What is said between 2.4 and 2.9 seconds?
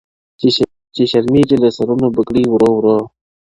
ورو